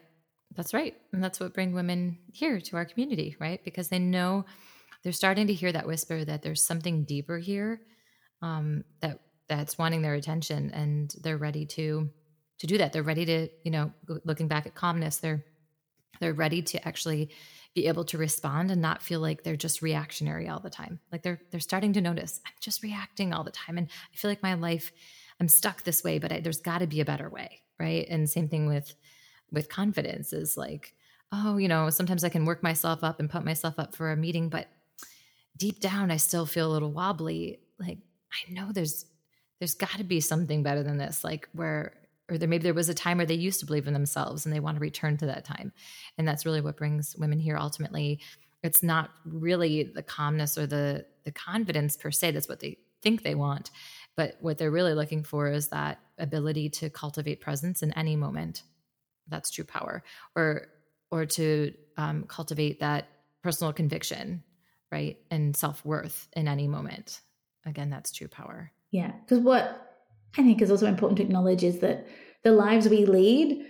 That's 0.55 0.73
right. 0.73 0.95
And 1.11 1.23
that's 1.23 1.39
what 1.39 1.53
bring 1.53 1.73
women 1.73 2.17
here 2.31 2.59
to 2.59 2.75
our 2.77 2.85
community, 2.85 3.35
right? 3.39 3.63
Because 3.63 3.89
they 3.89 3.99
know 3.99 4.45
they're 5.03 5.11
starting 5.11 5.47
to 5.47 5.53
hear 5.53 5.71
that 5.71 5.87
whisper 5.87 6.23
that 6.25 6.41
there's 6.41 6.65
something 6.65 7.03
deeper 7.03 7.37
here 7.37 7.81
um, 8.41 8.83
that 9.01 9.19
that's 9.47 9.77
wanting 9.77 10.01
their 10.01 10.15
attention 10.15 10.71
and 10.71 11.13
they're 11.21 11.37
ready 11.37 11.65
to 11.65 12.09
to 12.57 12.67
do 12.67 12.77
that. 12.77 12.93
They're 12.93 13.03
ready 13.03 13.25
to, 13.25 13.49
you 13.63 13.71
know, 13.71 13.91
looking 14.23 14.47
back 14.47 14.65
at 14.65 14.75
calmness, 14.75 15.17
they're 15.17 15.43
they're 16.19 16.33
ready 16.33 16.61
to 16.61 16.87
actually 16.87 17.31
be 17.73 17.87
able 17.87 18.05
to 18.05 18.17
respond 18.17 18.71
and 18.71 18.81
not 18.81 19.01
feel 19.01 19.19
like 19.19 19.43
they're 19.43 19.57
just 19.57 19.81
reactionary 19.81 20.47
all 20.47 20.61
the 20.61 20.69
time. 20.69 20.99
Like 21.11 21.21
they're 21.23 21.41
they're 21.51 21.59
starting 21.59 21.93
to 21.93 22.01
notice 22.01 22.39
I'm 22.45 22.53
just 22.61 22.81
reacting 22.81 23.33
all 23.33 23.43
the 23.43 23.51
time 23.51 23.77
and 23.77 23.87
I 24.13 24.17
feel 24.17 24.31
like 24.31 24.43
my 24.43 24.53
life 24.53 24.91
I'm 25.39 25.49
stuck 25.49 25.83
this 25.83 26.03
way, 26.03 26.17
but 26.17 26.31
I, 26.31 26.39
there's 26.39 26.61
got 26.61 26.79
to 26.79 26.87
be 26.87 27.01
a 27.01 27.05
better 27.05 27.29
way, 27.29 27.61
right? 27.77 28.07
And 28.09 28.29
same 28.29 28.47
thing 28.47 28.67
with 28.67 28.95
with 29.51 29.69
confidence 29.69 30.33
is 30.33 30.57
like, 30.57 30.93
oh, 31.31 31.57
you 31.57 31.67
know, 31.67 31.89
sometimes 31.89 32.23
I 32.23 32.29
can 32.29 32.45
work 32.45 32.63
myself 32.63 33.03
up 33.03 33.19
and 33.19 33.29
put 33.29 33.45
myself 33.45 33.75
up 33.77 33.95
for 33.95 34.11
a 34.11 34.17
meeting, 34.17 34.49
but 34.49 34.67
deep 35.57 35.79
down 35.79 36.11
I 36.11 36.17
still 36.17 36.45
feel 36.45 36.69
a 36.69 36.73
little 36.73 36.91
wobbly. 36.91 37.59
Like 37.79 37.99
I 38.31 38.51
know 38.51 38.71
there's 38.71 39.05
there's 39.59 39.73
got 39.73 39.91
to 39.91 40.03
be 40.03 40.19
something 40.19 40.63
better 40.63 40.83
than 40.83 40.97
this, 40.97 41.23
like 41.23 41.47
where 41.53 41.93
or 42.29 42.37
there 42.37 42.47
maybe 42.47 42.63
there 42.63 42.73
was 42.73 42.89
a 42.89 42.93
time 42.93 43.17
where 43.17 43.25
they 43.25 43.35
used 43.35 43.59
to 43.59 43.65
believe 43.65 43.87
in 43.87 43.93
themselves 43.93 44.45
and 44.45 44.53
they 44.53 44.59
want 44.59 44.75
to 44.75 44.81
return 44.81 45.15
to 45.17 45.27
that 45.27 45.45
time. 45.45 45.71
And 46.17 46.27
that's 46.27 46.45
really 46.45 46.61
what 46.61 46.77
brings 46.77 47.15
women 47.17 47.39
here 47.39 47.57
ultimately. 47.57 48.19
It's 48.63 48.81
not 48.81 49.11
really 49.25 49.83
the 49.83 50.01
calmness 50.01 50.57
or 50.57 50.65
the 50.65 51.05
the 51.23 51.31
confidence 51.31 51.97
per 51.97 52.11
se, 52.11 52.31
that's 52.31 52.49
what 52.49 52.59
they 52.59 52.77
think 53.01 53.23
they 53.23 53.35
want. 53.35 53.71
But 54.15 54.37
what 54.39 54.57
they're 54.57 54.71
really 54.71 54.93
looking 54.93 55.23
for 55.23 55.51
is 55.51 55.69
that 55.69 55.99
ability 56.17 56.69
to 56.69 56.89
cultivate 56.89 57.41
presence 57.41 57.83
in 57.83 57.91
any 57.93 58.15
moment 58.15 58.63
that's 59.27 59.51
true 59.51 59.63
power 59.63 60.03
or 60.35 60.67
or 61.11 61.25
to 61.25 61.73
um, 61.97 62.23
cultivate 62.23 62.79
that 62.79 63.07
personal 63.43 63.71
conviction 63.73 64.43
right 64.91 65.17
and 65.31 65.55
self-worth 65.55 66.27
in 66.33 66.47
any 66.47 66.67
moment. 66.67 67.21
Again 67.65 67.89
that's 67.89 68.11
true 68.11 68.27
power. 68.27 68.71
Yeah 68.91 69.11
because 69.11 69.39
what 69.39 69.81
I 70.37 70.43
think 70.43 70.61
is 70.61 70.71
also 70.71 70.87
important 70.87 71.17
to 71.17 71.23
acknowledge 71.23 71.63
is 71.63 71.79
that 71.79 72.07
the 72.43 72.51
lives 72.51 72.87
we 72.89 73.05
lead 73.05 73.65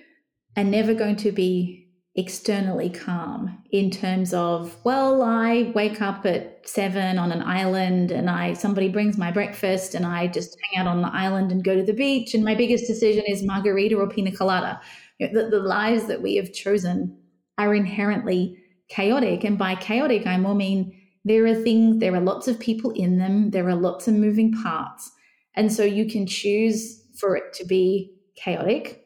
are 0.58 0.64
never 0.64 0.94
going 0.94 1.16
to 1.18 1.32
be 1.32 1.86
externally 2.18 2.90
calm 2.90 3.62
in 3.72 3.92
terms 3.92 4.34
of 4.34 4.74
well 4.86 5.22
i 5.22 5.70
wake 5.76 6.02
up 6.02 6.26
at 6.26 6.66
seven 6.66 7.20
on 7.20 7.30
an 7.30 7.42
island 7.42 8.10
and 8.10 8.30
i 8.30 8.54
somebody 8.54 8.88
brings 8.88 9.18
my 9.18 9.30
breakfast 9.30 9.96
and 9.96 10.06
i 10.06 10.26
just 10.26 10.58
hang 10.64 10.80
out 10.80 10.88
on 10.88 11.02
the 11.02 11.14
island 11.14 11.52
and 11.52 11.66
go 11.66 11.76
to 11.76 11.84
the 11.84 11.92
beach 11.92 12.34
and 12.34 12.42
my 12.42 12.56
biggest 12.56 12.88
decision 12.88 13.22
is 13.28 13.44
margarita 13.44 13.98
or 13.98 14.08
pina 14.08 14.32
colada 14.32 14.80
the, 15.20 15.48
the 15.50 15.60
lives 15.60 16.08
that 16.08 16.22
we 16.22 16.36
have 16.36 16.54
chosen 16.54 17.18
are 17.58 17.74
inherently 17.74 18.58
chaotic 18.90 19.44
and 19.44 19.58
by 19.58 19.76
chaotic 19.76 20.28
i 20.28 20.38
more 20.38 20.56
mean 20.56 20.96
there 21.24 21.46
are 21.46 21.56
things 21.56 22.00
there 22.00 22.14
are 22.14 22.22
lots 22.22 22.48
of 22.48 22.60
people 22.60 22.92
in 22.92 23.18
them 23.18 23.52
there 23.52 23.68
are 23.68 23.76
lots 23.76 24.08
of 24.08 24.14
moving 24.14 24.52
parts 24.52 25.12
and 25.56 25.72
so 25.72 25.84
you 25.84 26.06
can 26.10 26.28
choose 26.28 27.02
for 27.18 27.36
it 27.36 27.54
to 27.54 27.66
be 27.66 28.14
chaotic 28.36 29.06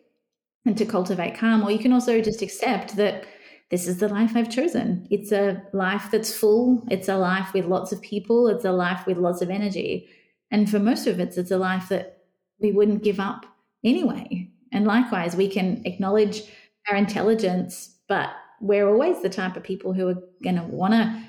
and 0.65 0.77
to 0.77 0.85
cultivate 0.85 1.35
calm. 1.35 1.63
Or 1.63 1.71
you 1.71 1.79
can 1.79 1.93
also 1.93 2.21
just 2.21 2.41
accept 2.41 2.95
that 2.95 3.25
this 3.71 3.87
is 3.87 3.97
the 3.97 4.07
life 4.07 4.31
I've 4.35 4.49
chosen. 4.49 5.07
It's 5.11 5.31
a 5.31 5.61
life 5.73 6.09
that's 6.11 6.35
full, 6.35 6.83
it's 6.89 7.07
a 7.07 7.17
life 7.17 7.53
with 7.53 7.65
lots 7.65 7.91
of 7.91 8.01
people, 8.01 8.47
it's 8.47 8.65
a 8.65 8.71
life 8.71 9.05
with 9.05 9.17
lots 9.17 9.41
of 9.41 9.49
energy. 9.49 10.09
And 10.51 10.69
for 10.69 10.79
most 10.79 11.05
of 11.05 11.19
us, 11.19 11.37
it's 11.37 11.51
a 11.51 11.57
life 11.57 11.89
that 11.89 12.23
we 12.59 12.71
wouldn't 12.71 13.03
give 13.03 13.19
up 13.19 13.45
anyway. 13.83 14.48
And 14.71 14.85
likewise, 14.85 15.35
we 15.35 15.47
can 15.47 15.81
acknowledge 15.85 16.43
our 16.89 16.95
intelligence, 16.95 17.97
but 18.07 18.29
we're 18.61 18.87
always 18.87 19.21
the 19.21 19.29
type 19.29 19.55
of 19.55 19.63
people 19.63 19.93
who 19.93 20.07
are 20.07 20.21
going 20.43 20.57
to 20.57 20.63
want 20.63 20.93
to 20.93 21.23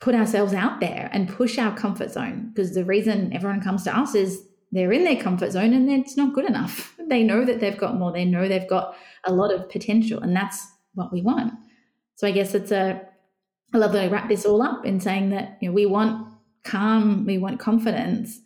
put 0.00 0.14
ourselves 0.14 0.54
out 0.54 0.80
there 0.80 1.10
and 1.12 1.28
push 1.28 1.58
our 1.58 1.76
comfort 1.76 2.10
zone 2.10 2.50
because 2.54 2.74
the 2.74 2.84
reason 2.84 3.32
everyone 3.32 3.60
comes 3.60 3.84
to 3.84 3.96
us 3.96 4.14
is 4.14 4.42
they're 4.72 4.92
in 4.92 5.04
their 5.04 5.20
comfort 5.20 5.52
zone 5.52 5.72
and 5.72 5.90
it's 5.90 6.16
not 6.16 6.34
good 6.34 6.46
enough. 6.46 6.96
They 7.10 7.24
know 7.24 7.44
that 7.44 7.58
they've 7.58 7.76
got 7.76 7.96
more. 7.96 8.12
They 8.12 8.24
know 8.24 8.46
they've 8.46 8.68
got 8.68 8.94
a 9.24 9.32
lot 9.32 9.52
of 9.52 9.68
potential, 9.68 10.20
and 10.20 10.36
that's 10.36 10.64
what 10.94 11.12
we 11.12 11.22
want. 11.22 11.54
So 12.14 12.28
I 12.28 12.30
guess 12.30 12.54
it's 12.54 12.70
a. 12.70 13.02
I 13.74 13.78
love 13.78 13.90
that 13.94 14.04
I 14.04 14.06
wrap 14.06 14.28
this 14.28 14.46
all 14.46 14.62
up 14.62 14.86
in 14.86 15.00
saying 15.00 15.30
that 15.30 15.58
you 15.60 15.68
know 15.68 15.74
we 15.74 15.86
want 15.86 16.28
calm, 16.62 17.26
we 17.26 17.36
want 17.36 17.58
confidence, 17.58 18.38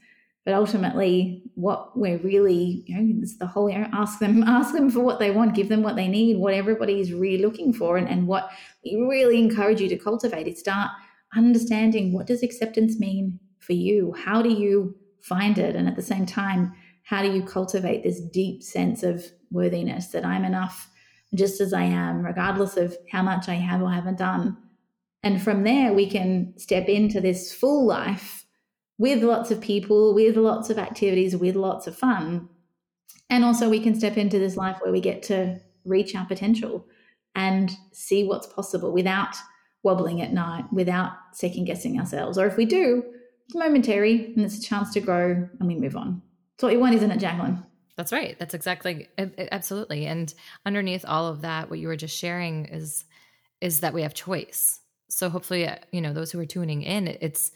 but 0.45 0.55
ultimately, 0.55 1.43
what 1.55 1.97
we're 1.97 2.19
really 2.19 2.85
you 2.87 2.97
know 2.97 3.23
it's 3.23 3.39
the 3.39 3.47
whole 3.47 3.71
you 3.71 3.79
know, 3.79 3.89
ask 3.93 4.19
them 4.19 4.43
ask 4.47 4.75
them 4.75 4.91
for 4.91 5.01
what 5.01 5.19
they 5.19 5.31
want, 5.31 5.55
give 5.55 5.69
them 5.69 5.83
what 5.83 5.97
they 5.97 6.09
need, 6.09 6.39
what 6.39 6.55
everybody 6.55 7.01
is 7.01 7.13
really 7.13 7.43
looking 7.43 7.73
for, 7.73 7.97
and, 7.97 8.09
and 8.09 8.27
what 8.27 8.51
we 8.85 8.97
really 8.97 9.39
encourage 9.41 9.81
you 9.81 9.89
to 9.89 9.99
cultivate 9.99 10.47
is 10.47 10.59
start 10.59 10.91
understanding 11.37 12.13
what 12.13 12.27
does 12.27 12.43
acceptance 12.43 12.99
mean 12.99 13.39
for 13.59 13.73
you. 13.73 14.13
How 14.13 14.43
do 14.43 14.51
you 14.51 14.95
find 15.25 15.57
it. 15.57 15.75
And 15.75 15.89
at 15.89 15.97
the 15.97 16.03
same 16.03 16.27
time, 16.27 16.73
how 17.03 17.23
do 17.23 17.33
you 17.33 17.43
cultivate 17.43 18.03
this 18.03 18.21
deep 18.21 18.63
sense 18.63 19.03
of 19.03 19.25
worthiness 19.51 20.09
that 20.09 20.25
I'm 20.25 20.45
enough 20.45 20.91
just 21.35 21.61
as 21.61 21.73
I 21.73 21.83
am, 21.83 22.25
regardless 22.25 22.77
of 22.77 22.97
how 23.11 23.23
much 23.23 23.49
I 23.49 23.55
have 23.55 23.83
or 23.83 23.91
haven't 23.91 24.19
done? 24.19 24.57
And 25.23 25.43
from 25.43 25.65
there, 25.65 25.95
we 25.95 26.09
can 26.09 26.53
step 26.59 26.89
into 26.89 27.21
this 27.21 27.53
full 27.53 27.87
life 27.87 28.44
with 28.99 29.23
lots 29.23 29.51
of 29.51 29.61
people, 29.61 30.15
with 30.15 30.37
lots 30.37 30.71
of 30.71 30.79
activities, 30.79 31.37
with 31.37 31.57
lots 31.57 31.87
of 31.87 31.97
fun. 31.97 32.49
And 33.31 33.45
also, 33.45 33.69
we 33.69 33.81
can 33.81 33.99
step 33.99 34.17
into 34.17 34.39
this 34.39 34.57
life 34.57 34.79
where 34.81 34.93
we 34.93 35.01
get 35.01 35.23
to 35.25 35.61
reach 35.85 36.15
our 36.15 36.27
potential 36.27 36.87
and 37.35 37.71
see 37.93 38.25
what's 38.25 38.47
possible 38.47 38.93
without 38.93 39.35
wobbling 39.83 40.21
at 40.21 40.33
night, 40.33 40.65
without 40.73 41.13
second 41.33 41.65
guessing 41.65 41.99
ourselves. 41.99 42.39
Or 42.39 42.47
if 42.47 42.57
we 42.57 42.65
do, 42.65 43.03
it's 43.47 43.55
momentary 43.55 44.33
and 44.35 44.45
it's 44.45 44.59
a 44.59 44.63
chance 44.63 44.93
to 44.95 45.01
grow 45.01 45.49
and 45.59 45.69
we 45.69 45.75
move 45.75 45.97
on. 45.97 46.23
It's 46.55 46.63
what 46.63 46.73
you 46.73 46.81
want, 46.81 46.95
isn't 46.95 47.11
it, 47.11 47.21
Jaclyn? 47.21 47.65
That's 47.97 48.13
right. 48.13 48.37
That's 48.39 48.55
exactly 48.55 49.09
absolutely. 49.53 50.07
And 50.07 50.33
underneath 50.67 51.05
all 51.07 51.29
of 51.29 51.43
that, 51.43 51.71
what 51.71 51.79
you 51.79 51.89
were 51.89 51.97
just 51.97 52.17
sharing 52.17 52.67
is 52.67 53.05
is 53.61 53.81
that 53.81 53.95
we 53.95 54.03
have 54.03 54.15
choice. 54.15 54.81
So 55.09 55.31
hopefully, 55.31 55.67
uh, 55.67 55.77
you 55.93 56.01
know, 56.01 56.13
those 56.13 56.33
who 56.33 56.41
are 56.41 56.47
tuning 56.47 56.83
in, 56.83 57.07
it's 57.07 57.53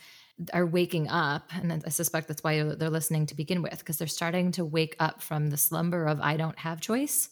are 0.53 0.67
waking 0.67 1.09
up, 1.09 1.51
and 1.53 1.83
I 1.85 1.89
suspect 1.89 2.29
that's 2.29 2.45
why 2.45 2.63
they're 2.63 2.91
listening 2.91 3.27
to 3.27 3.35
begin 3.35 3.63
with, 3.63 3.79
because 3.79 3.99
they're 3.99 4.07
starting 4.07 4.53
to 4.53 4.65
wake 4.65 4.95
up 5.01 5.21
from 5.21 5.51
the 5.51 5.57
slumber 5.57 6.07
of 6.07 6.21
I 6.21 6.37
don't 6.37 6.59
have 6.59 6.81
choice, 6.81 7.31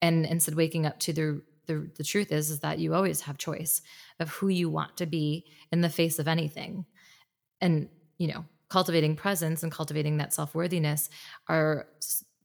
and 0.00 0.24
instead 0.24 0.54
waking 0.54 0.86
up 0.86 0.98
to 1.00 1.12
the 1.12 1.42
the, 1.66 1.90
the 1.96 2.04
truth 2.04 2.32
is 2.32 2.50
is 2.50 2.60
that 2.60 2.78
you 2.78 2.94
always 2.94 3.20
have 3.20 3.38
choice 3.38 3.82
of 4.18 4.30
who 4.30 4.48
you 4.48 4.68
want 4.68 4.96
to 4.96 5.06
be 5.06 5.44
in 5.70 5.82
the 5.82 5.90
face 5.90 6.18
of 6.18 6.26
anything. 6.26 6.86
And 7.60 7.88
you 8.18 8.28
know 8.28 8.44
cultivating 8.68 9.16
presence 9.16 9.62
and 9.62 9.72
cultivating 9.72 10.16
that 10.18 10.32
self-worthiness 10.32 11.10
are 11.48 11.88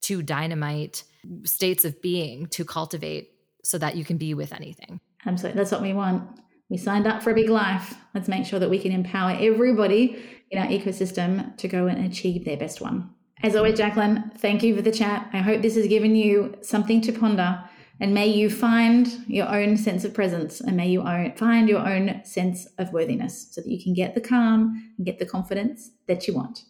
two 0.01 0.21
dynamite 0.23 1.03
states 1.43 1.85
of 1.85 2.01
being 2.01 2.47
to 2.47 2.65
cultivate 2.65 3.31
so 3.63 3.77
that 3.77 3.95
you 3.95 4.03
can 4.03 4.17
be 4.17 4.33
with 4.33 4.51
anything. 4.51 4.99
Absolutely. 5.25 5.57
That's 5.57 5.71
what 5.71 5.81
we 5.81 5.93
want 5.93 6.27
we 6.69 6.77
signed 6.77 7.07
up 7.07 7.21
for 7.21 7.31
a 7.31 7.35
big 7.35 7.49
life. 7.49 7.95
Let's 8.13 8.27
make 8.27 8.45
sure 8.45 8.59
that 8.59 8.69
we 8.69 8.79
can 8.79 8.91
empower 8.91 9.37
everybody 9.39 10.23
in 10.51 10.59
our 10.59 10.67
ecosystem 10.67 11.55
to 11.57 11.67
go 11.67 11.87
and 11.87 12.05
achieve 12.05 12.45
their 12.45 12.57
best 12.57 12.81
one. 12.81 13.09
As 13.43 13.55
always 13.55 13.77
jaclyn 13.77 14.33
thank 14.37 14.63
you 14.63 14.75
for 14.75 14.81
the 14.81 14.91
chat. 14.91 15.29
I 15.33 15.39
hope 15.39 15.61
this 15.61 15.75
has 15.75 15.87
given 15.87 16.15
you 16.15 16.55
something 16.61 17.01
to 17.01 17.11
ponder 17.11 17.63
and 17.99 18.13
may 18.13 18.27
you 18.27 18.49
find 18.49 19.07
your 19.27 19.47
own 19.47 19.77
sense 19.77 20.03
of 20.03 20.13
presence 20.13 20.59
and 20.59 20.75
may 20.75 20.89
you 20.89 21.03
find 21.37 21.69
your 21.69 21.87
own 21.87 22.21
sense 22.25 22.67
of 22.77 22.91
worthiness 22.91 23.47
so 23.51 23.61
that 23.61 23.69
you 23.69 23.81
can 23.81 23.93
get 23.93 24.15
the 24.15 24.21
calm 24.21 24.91
and 24.97 25.05
get 25.05 25.19
the 25.19 25.25
confidence 25.25 25.91
that 26.07 26.27
you 26.27 26.33
want. 26.33 26.63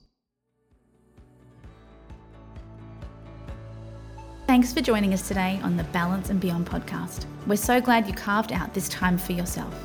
Thanks 4.56 4.72
for 4.72 4.80
joining 4.80 5.14
us 5.14 5.28
today 5.28 5.60
on 5.64 5.76
the 5.76 5.84
Balance 5.84 6.30
and 6.30 6.40
Beyond 6.40 6.66
podcast. 6.66 7.26
We're 7.46 7.58
so 7.58 7.82
glad 7.82 8.08
you 8.08 8.14
carved 8.14 8.54
out 8.54 8.74
this 8.74 8.88
time 8.88 9.18
for 9.18 9.34
yourself. 9.34 9.76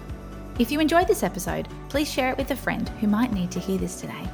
If 0.61 0.71
you 0.71 0.79
enjoyed 0.79 1.09
this 1.09 1.25
episode, 1.25 1.67
please 1.89 2.09
share 2.09 2.31
it 2.31 2.39
with 2.39 2.53
a 2.53 2.57
friend 2.57 2.89
who 3.01 3.09
might 3.09 3.33
need 3.33 3.51
to 3.51 3.59
hear 3.59 3.79
this 3.79 4.01
today. 4.01 4.31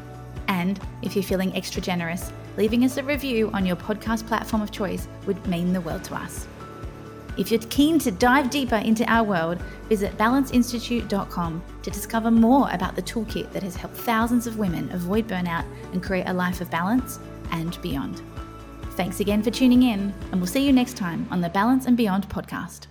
And 0.49 0.79
if 1.01 1.17
you're 1.17 1.23
feeling 1.23 1.57
extra 1.57 1.81
generous, 1.81 2.31
leaving 2.59 2.85
us 2.85 2.99
a 2.99 3.03
review 3.03 3.51
on 3.55 3.65
your 3.65 3.77
podcast 3.77 4.27
platform 4.27 4.61
of 4.61 4.71
choice 4.71 5.09
would 5.27 5.47
mean 5.47 5.73
the 5.73 5.81
world 5.81 6.05
to 6.05 6.15
us. 6.17 6.47
If 7.39 7.51
you're 7.51 7.59
keen 7.71 7.99
to 8.01 8.11
dive 8.11 8.51
deeper 8.51 8.77
into 8.77 9.11
our 9.11 9.25
world, 9.25 9.59
visit 9.89 10.19
balanceinstitute.com 10.19 11.63
to 11.83 11.91
discover 11.91 12.31
more 12.31 12.69
about 12.73 12.95
the 12.95 13.01
toolkit 13.01 13.53
that 13.53 13.63
has 13.63 13.75
helped 13.75 13.97
thousands 13.97 14.47
of 14.47 14.59
women 14.59 14.93
avoid 14.93 15.27
burnout 15.27 15.65
and 15.95 16.03
create 16.03 16.29
a 16.29 16.35
life 16.35 16.61
of 16.61 16.71
balance 16.71 17.21
and 17.53 17.81
beyond. 17.81 18.21
Thanks 18.97 19.21
again 19.21 19.43
for 19.43 19.51
tuning 19.51 19.83
in, 19.83 20.15
and 20.33 20.41
we'll 20.41 20.47
see 20.47 20.65
you 20.65 20.73
next 20.73 20.97
time 20.97 21.29
on 21.31 21.43
the 21.43 21.51
Balance 21.51 21.85
and 21.85 21.99
Beyond 21.99 22.31
podcast. 22.31 22.87